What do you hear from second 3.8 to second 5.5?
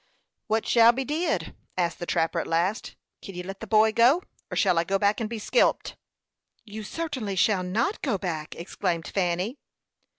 go, or shall I go back and be